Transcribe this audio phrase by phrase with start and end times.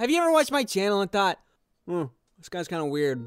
[0.00, 1.38] Have you ever watched my channel and thought,
[1.86, 2.04] hmm,
[2.38, 3.22] this guy's kind of weird?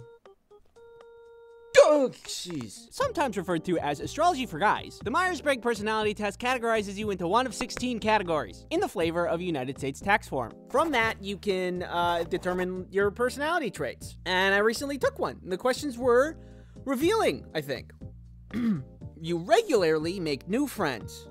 [1.78, 2.88] Oh, jeez.
[2.90, 7.46] Sometimes referred to as astrology for guys, the Myers-Briggs personality test categorizes you into one
[7.46, 10.52] of 16 categories in the flavor of United States tax form.
[10.72, 14.18] From that, you can uh, determine your personality traits.
[14.26, 15.42] And I recently took one.
[15.44, 16.38] The questions were
[16.86, 17.92] revealing, I think.
[19.22, 21.28] you regularly make new friends.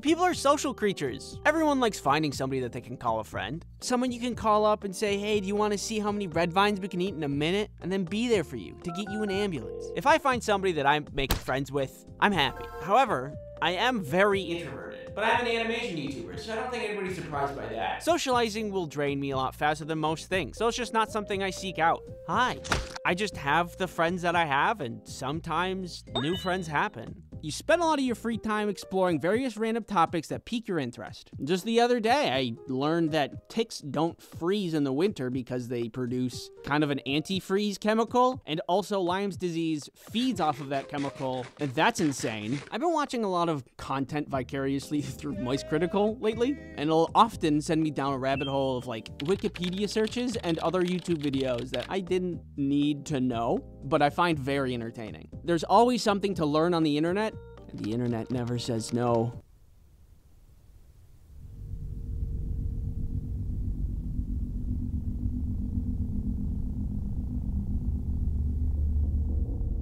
[0.00, 1.38] People are social creatures.
[1.46, 3.64] Everyone likes finding somebody that they can call a friend.
[3.80, 6.26] Someone you can call up and say, hey, do you want to see how many
[6.26, 7.70] red vines we can eat in a minute?
[7.80, 9.86] And then be there for you to get you an ambulance.
[9.96, 12.66] If I find somebody that I make friends with, I'm happy.
[12.82, 15.12] However, I am very introverted.
[15.14, 18.02] But I'm an animation YouTuber, so I don't think anybody's surprised by that.
[18.02, 21.42] Socializing will drain me a lot faster than most things, so it's just not something
[21.42, 22.02] I seek out.
[22.26, 22.58] Hi.
[23.06, 27.22] I just have the friends that I have, and sometimes new friends happen.
[27.44, 30.78] You spend a lot of your free time exploring various random topics that pique your
[30.78, 31.30] interest.
[31.44, 35.90] Just the other day, I learned that ticks don't freeze in the winter because they
[35.90, 41.44] produce kind of an antifreeze chemical, and also Lyme's disease feeds off of that chemical,
[41.60, 42.60] and that's insane.
[42.70, 47.60] I've been watching a lot of content vicariously through Moist Critical lately, and it'll often
[47.60, 51.84] send me down a rabbit hole of like Wikipedia searches and other YouTube videos that
[51.90, 55.28] I didn't need to know, but I find very entertaining.
[55.44, 57.33] There's always something to learn on the internet,
[57.78, 59.44] the internet never says no.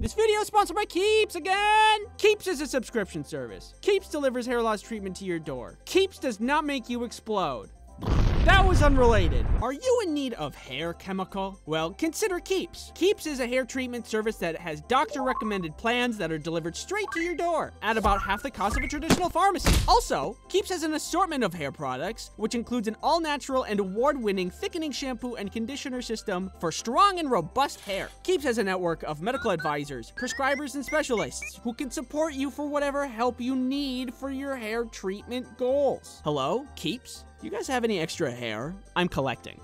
[0.03, 2.01] This video is sponsored by Keeps again!
[2.17, 3.73] Keeps is a subscription service.
[3.81, 5.79] Keeps delivers hair loss treatment to your door.
[5.85, 7.69] Keeps does not make you explode.
[8.45, 9.45] That was unrelated.
[9.61, 11.61] Are you in need of hair chemical?
[11.65, 12.91] Well, consider Keeps.
[12.93, 17.07] Keeps is a hair treatment service that has doctor recommended plans that are delivered straight
[17.13, 19.73] to your door at about half the cost of a traditional pharmacy.
[19.87, 24.21] Also, Keeps has an assortment of hair products, which includes an all natural and award
[24.21, 28.09] winning thickening shampoo and conditioner system for strong and robust hair.
[28.23, 32.67] Keeps has a network of medical advisors, prescribers, and specialists who can support you for
[32.67, 36.19] whatever help you need for your hair treatment goals.
[36.25, 37.23] Hello, Keeps?
[37.43, 38.73] Do you guys have any extra hair?
[38.95, 39.59] I'm collecting.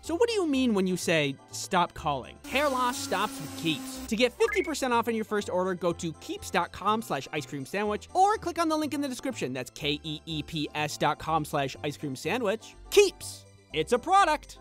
[0.00, 2.34] So what do you mean when you say stop calling?
[2.48, 4.04] Hair loss stops with Keeps.
[4.08, 8.08] To get 50% off on your first order, go to keeps.com slash ice cream sandwich
[8.12, 9.52] or click on the link in the description.
[9.52, 12.74] That's K-E-E-P-S dot com slash ice cream sandwich.
[12.90, 13.44] Keeps.
[13.72, 14.58] It's a product.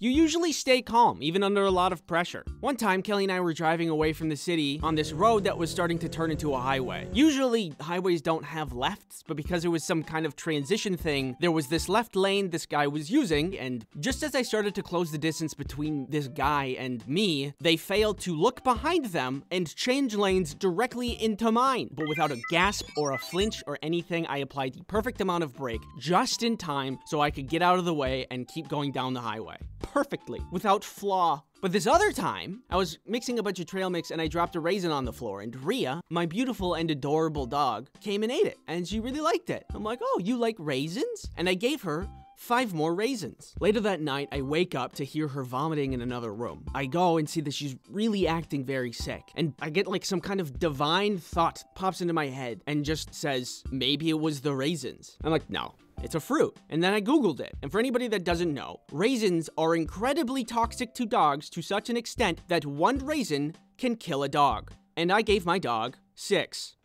[0.00, 2.44] You usually stay calm, even under a lot of pressure.
[2.60, 5.56] One time, Kelly and I were driving away from the city on this road that
[5.56, 7.08] was starting to turn into a highway.
[7.12, 11.52] Usually, highways don't have lefts, but because it was some kind of transition thing, there
[11.52, 15.12] was this left lane this guy was using, and just as I started to close
[15.12, 20.16] the distance between this guy and me, they failed to look behind them and change
[20.16, 21.90] lanes directly into mine.
[21.92, 25.54] But without a gasp or a flinch or anything, I applied the perfect amount of
[25.54, 28.90] brake just in time so I could get out of the way and keep going
[28.90, 29.58] down the highway
[29.94, 31.40] perfectly, without flaw.
[31.62, 34.56] But this other time, I was mixing a bunch of trail mix and I dropped
[34.56, 38.46] a raisin on the floor, and Rhea, my beautiful and adorable dog, came and ate
[38.46, 39.64] it, and she really liked it.
[39.72, 41.30] I'm like, oh, you like raisins?
[41.36, 43.54] And I gave her five more raisins.
[43.60, 46.66] Later that night, I wake up to hear her vomiting in another room.
[46.74, 50.20] I go and see that she's really acting very sick, and I get like some
[50.20, 54.54] kind of divine thought pops into my head and just says, maybe it was the
[54.54, 55.16] raisins.
[55.22, 56.56] I'm like, no, it's a fruit.
[56.70, 57.54] And then I Googled it.
[57.62, 61.96] And for anybody that doesn't know, raisins are incredibly toxic to dogs to such an
[61.96, 64.72] extent that one raisin can kill a dog.
[64.96, 66.76] And I gave my dog six.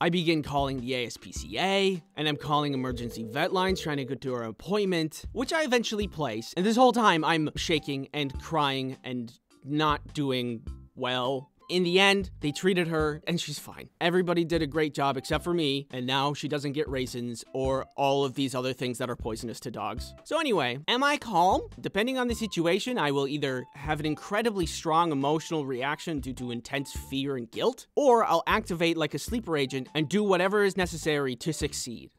[0.00, 4.34] I begin calling the ASPCA, and I'm calling emergency vet lines trying to get to
[4.34, 6.52] her appointment, which I eventually place.
[6.56, 9.32] And this whole time, I'm shaking and crying and
[9.64, 11.50] not doing well.
[11.68, 13.88] In the end, they treated her and she's fine.
[14.00, 17.86] Everybody did a great job except for me, and now she doesn't get raisins or
[17.96, 20.14] all of these other things that are poisonous to dogs.
[20.24, 21.62] So anyway, am I calm?
[21.80, 26.52] Depending on the situation, I will either have an incredibly strong emotional reaction due to
[26.52, 30.76] intense fear and guilt, or I'll activate like a sleeper agent and do whatever is
[30.76, 32.10] necessary to succeed.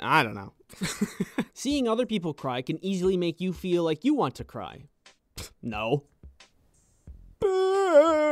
[0.00, 0.52] I don't know.
[1.54, 4.84] Seeing other people cry can easily make you feel like you want to cry.
[5.62, 6.04] No.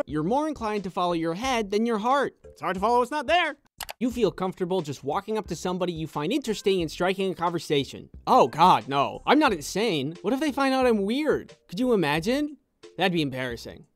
[0.08, 2.36] You're more inclined to follow your head than your heart.
[2.44, 3.56] It's hard to follow what's not there.
[3.98, 8.08] You feel comfortable just walking up to somebody you find interesting and striking a conversation.
[8.24, 9.22] Oh god, no.
[9.26, 10.16] I'm not insane.
[10.22, 11.54] What if they find out I'm weird?
[11.68, 12.56] Could you imagine?
[12.96, 13.86] That'd be embarrassing.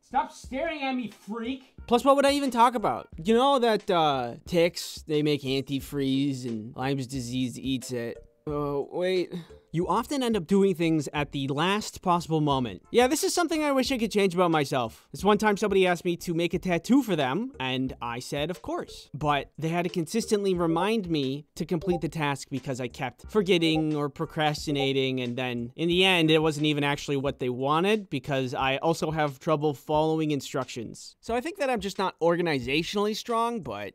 [0.00, 1.74] Stop staring at me, freak!
[1.88, 3.08] Plus, what would I even talk about?
[3.16, 8.16] You know that, uh, ticks, they make antifreeze and Lyme's disease eats it.
[8.46, 9.34] Oh, wait.
[9.76, 12.80] You often end up doing things at the last possible moment.
[12.90, 15.06] Yeah, this is something I wish I could change about myself.
[15.12, 18.50] This one time somebody asked me to make a tattoo for them, and I said,
[18.50, 19.10] of course.
[19.12, 23.94] But they had to consistently remind me to complete the task because I kept forgetting
[23.94, 28.54] or procrastinating, and then in the end, it wasn't even actually what they wanted because
[28.54, 31.16] I also have trouble following instructions.
[31.20, 33.92] So I think that I'm just not organizationally strong, but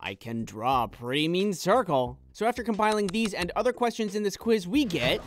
[0.00, 2.18] I can draw a pretty mean circle.
[2.32, 5.20] So after compiling these and other questions in this quiz, we get...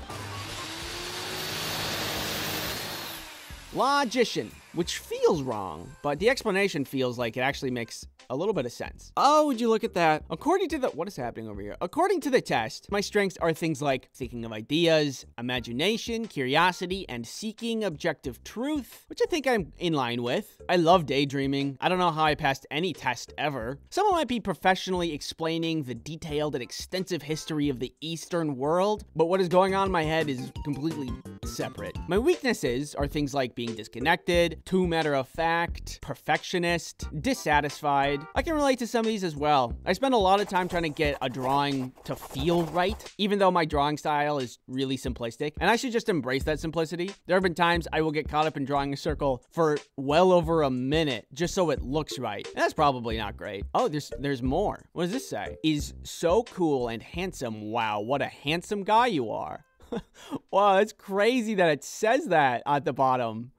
[3.73, 8.65] Logician, which feels wrong, but the explanation feels like it actually makes a little bit
[8.65, 9.12] of sense.
[9.18, 10.23] Oh, would you look at that?
[10.29, 11.75] According to the what is happening over here?
[11.81, 17.27] According to the test, my strengths are things like thinking of ideas, imagination, curiosity, and
[17.27, 20.62] seeking objective truth, which I think I'm in line with.
[20.69, 21.77] I love daydreaming.
[21.81, 23.79] I don't know how I passed any test ever.
[23.89, 29.25] Someone might be professionally explaining the detailed and extensive history of the Eastern world, but
[29.25, 31.09] what is going on in my head is completely
[31.44, 31.97] separate.
[32.07, 38.25] My weaknesses are things like being disconnected, too matter of fact, perfectionist, dissatisfied.
[38.35, 39.75] I can relate to some of these as well.
[39.85, 43.39] I spend a lot of time trying to get a drawing to feel right, even
[43.39, 47.11] though my drawing style is really simplistic, and I should just embrace that simplicity.
[47.25, 50.31] There have been times I will get caught up in drawing a circle for well
[50.31, 52.47] over a minute just so it looks right.
[52.47, 53.65] And that's probably not great.
[53.73, 54.85] Oh, there's there's more.
[54.93, 55.57] What does this say?
[55.63, 57.71] Is so cool and handsome.
[57.71, 59.65] Wow, what a handsome guy you are.
[60.51, 63.51] wow, it's crazy that it says that at the bottom.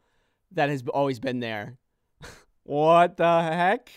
[0.54, 1.78] That has always been there.
[2.62, 3.90] what the heck?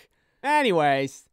[0.44, 1.28] Anyways,